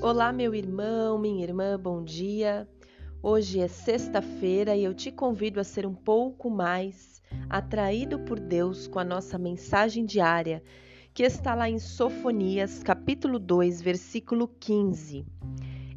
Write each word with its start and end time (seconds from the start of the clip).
Olá, 0.00 0.32
meu 0.32 0.54
irmão, 0.54 1.18
minha 1.18 1.42
irmã, 1.42 1.76
bom 1.76 2.04
dia. 2.04 2.68
Hoje 3.20 3.58
é 3.58 3.66
sexta-feira 3.66 4.76
e 4.76 4.84
eu 4.84 4.94
te 4.94 5.10
convido 5.10 5.58
a 5.58 5.64
ser 5.64 5.84
um 5.84 5.92
pouco 5.92 6.48
mais 6.48 7.20
atraído 7.50 8.20
por 8.20 8.38
Deus 8.38 8.86
com 8.86 9.00
a 9.00 9.04
nossa 9.04 9.36
mensagem 9.36 10.06
diária, 10.06 10.62
que 11.12 11.24
está 11.24 11.52
lá 11.52 11.68
em 11.68 11.80
Sofonias, 11.80 12.80
capítulo 12.80 13.40
2, 13.40 13.82
versículo 13.82 14.46
15. 14.60 15.26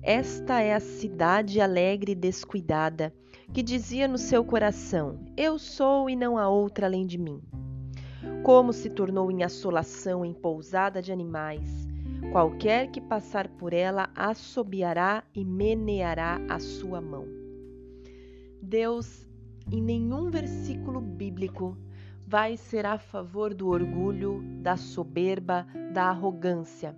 Esta 0.01 0.59
é 0.61 0.73
a 0.73 0.79
cidade 0.79 1.61
alegre 1.61 2.13
e 2.13 2.15
descuidada, 2.15 3.13
que 3.53 3.61
dizia 3.61 4.07
no 4.07 4.17
seu 4.17 4.43
coração: 4.43 5.19
Eu 5.37 5.59
sou 5.59 6.09
e 6.09 6.15
não 6.15 6.39
há 6.39 6.49
outra 6.49 6.87
além 6.87 7.05
de 7.05 7.19
mim. 7.19 7.39
Como 8.41 8.73
se 8.73 8.89
tornou 8.89 9.31
em 9.31 9.43
assolação, 9.43 10.25
em 10.25 10.33
pousada 10.33 11.03
de 11.03 11.11
animais 11.11 11.90
Qualquer 12.29 12.91
que 12.91 13.01
passar 13.01 13.47
por 13.47 13.73
ela 13.73 14.09
assobiará 14.15 15.23
e 15.33 15.43
meneará 15.43 16.39
a 16.49 16.59
sua 16.59 17.01
mão. 17.01 17.25
Deus, 18.61 19.27
em 19.71 19.81
nenhum 19.81 20.29
versículo 20.29 21.01
bíblico, 21.01 21.77
vai 22.25 22.55
ser 22.55 22.85
a 22.85 22.97
favor 22.97 23.53
do 23.53 23.67
orgulho, 23.67 24.41
da 24.61 24.77
soberba, 24.77 25.65
da 25.93 26.05
arrogância. 26.05 26.95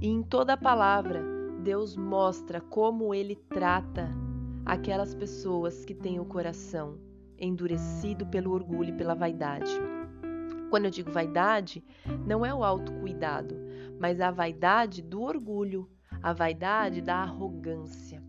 E 0.00 0.08
em 0.08 0.22
toda 0.22 0.54
a 0.54 0.56
palavra, 0.56 1.22
Deus 1.62 1.96
mostra 1.96 2.60
como 2.60 3.12
ele 3.12 3.36
trata 3.36 4.08
aquelas 4.64 5.14
pessoas 5.14 5.84
que 5.84 5.94
têm 5.94 6.20
o 6.20 6.24
coração 6.24 6.98
endurecido 7.38 8.26
pelo 8.26 8.52
orgulho 8.52 8.90
e 8.90 8.96
pela 8.96 9.14
vaidade. 9.14 9.70
Quando 10.70 10.84
eu 10.84 10.90
digo 10.90 11.10
vaidade, 11.10 11.82
não 12.26 12.44
é 12.44 12.52
o 12.52 12.62
autocuidado, 12.62 13.56
mas 13.98 14.20
a 14.20 14.30
vaidade 14.30 15.02
do 15.02 15.22
orgulho, 15.22 15.88
a 16.22 16.32
vaidade 16.32 17.00
da 17.00 17.16
arrogância. 17.16 18.22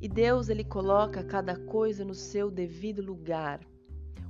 E 0.00 0.08
Deus 0.08 0.48
ele 0.48 0.64
coloca 0.64 1.24
cada 1.24 1.56
coisa 1.56 2.04
no 2.04 2.14
seu 2.14 2.50
devido 2.50 3.00
lugar. 3.00 3.60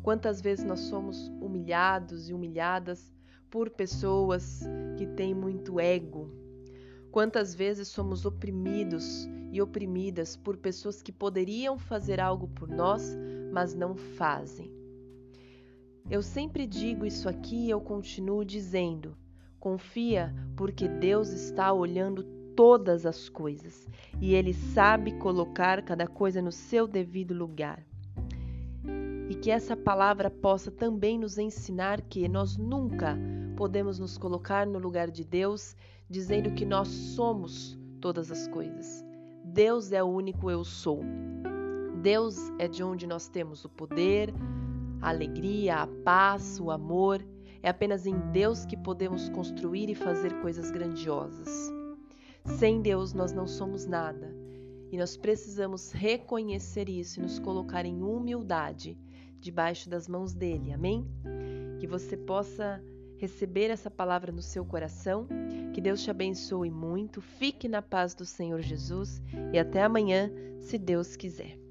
Quantas 0.03 0.41
vezes 0.41 0.65
nós 0.65 0.81
somos 0.81 1.28
humilhados 1.41 2.28
e 2.28 2.34
humilhadas 2.34 3.12
por 3.50 3.71
pessoas 3.71 4.62
que 4.97 5.06
têm 5.06 5.34
muito 5.34 5.81
ego? 5.81 6.31
Quantas 7.11 7.55
vezes 7.55 7.89
somos 7.89 8.27
oprimidos 8.27 9.27
e 9.50 9.61
oprimidas 9.61 10.37
por 10.37 10.56
pessoas 10.59 11.00
que 11.00 11.11
poderiam 11.11 11.78
fazer 11.78 12.21
algo 12.21 12.47
por 12.48 12.69
nós, 12.69 13.17
mas 13.50 13.75
não 13.75 13.97
fazem? 13.97 14.76
Eu 16.09 16.23
sempre 16.23 16.67
digo 16.67 17.05
isso 17.05 17.29
aqui 17.29 17.67
e 17.67 17.71
eu 17.71 17.81
continuo 17.81 18.45
dizendo: 18.45 19.17
confia, 19.59 20.33
porque 20.57 20.89
Deus 20.89 21.31
está 21.31 21.73
olhando 21.73 22.23
todas 22.55 23.05
as 23.05 23.29
coisas 23.29 23.89
e 24.21 24.34
Ele 24.34 24.55
sabe 24.55 25.19
colocar 25.19 25.83
cada 25.83 26.07
coisa 26.07 26.41
no 26.41 26.53
seu 26.53 26.87
devido 26.87 27.34
lugar. 27.34 27.84
E 29.29 29.34
que 29.34 29.51
essa 29.51 29.77
palavra 29.77 30.31
possa 30.31 30.71
também 30.71 31.19
nos 31.19 31.37
ensinar 31.39 32.01
que 32.01 32.29
nós 32.29 32.57
nunca 32.57 33.19
podemos 33.57 33.99
nos 33.99 34.17
colocar 34.17 34.65
no 34.65 34.79
lugar 34.79 35.11
de 35.11 35.25
Deus 35.25 35.75
dizendo 36.09 36.53
que 36.53 36.65
nós 36.65 36.87
somos 36.87 37.77
todas 38.01 38.31
as 38.31 38.47
coisas. 38.47 39.05
Deus 39.45 39.91
é 39.91 40.03
o 40.03 40.07
único 40.07 40.49
eu 40.49 40.62
sou. 40.62 41.01
Deus 42.01 42.53
é 42.61 42.69
de 42.69 42.84
onde 42.84 43.07
nós 43.07 43.27
temos 43.27 43.65
o 43.65 43.69
poder, 43.69 44.33
a 45.07 45.11
alegria, 45.11 45.77
a 45.77 45.87
paz, 45.87 46.59
o 46.59 46.69
amor. 46.69 47.25
É 47.62 47.69
apenas 47.69 48.07
em 48.07 48.19
Deus 48.33 48.67
que 48.67 48.77
podemos 48.77 49.29
construir 49.29 49.89
e 49.89 49.95
fazer 49.95 50.41
coisas 50.41 50.69
grandiosas. 50.71 51.49
Sem 52.59 52.83
Deus 52.83 53.12
nós 53.12 53.33
não 53.33 53.47
somos 53.47 53.87
nada 53.87 54.34
e 54.91 54.97
nós 54.97 55.17
precisamos 55.17 55.93
reconhecer 55.93 56.89
isso 56.89 57.21
e 57.21 57.22
nos 57.22 57.39
colocar 57.39 57.84
em 57.84 58.03
humildade 58.03 58.99
debaixo 59.41 59.89
das 59.89 60.09
mãos 60.09 60.34
dele. 60.34 60.72
Amém? 60.72 61.06
Que 61.78 61.87
você 61.87 62.17
possa 62.17 62.83
receber 63.17 63.71
essa 63.71 63.91
palavra 63.91 64.33
no 64.33 64.43
seu 64.43 64.65
coração. 64.65 65.28
Que 65.73 65.81
Deus 65.81 66.03
te 66.03 66.11
abençoe 66.11 66.71
muito. 66.71 67.21
Fique 67.21 67.69
na 67.69 67.81
paz 67.81 68.12
do 68.12 68.25
Senhor 68.25 68.61
Jesus 68.61 69.23
e 69.53 69.59
até 69.59 69.83
amanhã, 69.83 70.31
se 70.61 70.77
Deus 70.77 71.15
quiser. 71.15 71.66